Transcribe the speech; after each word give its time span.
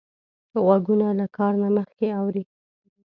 غوږونه 0.63 1.07
له 1.19 1.25
کار 1.37 1.53
نه 1.61 1.69
مخکې 1.77 2.07
اوري 2.19 2.43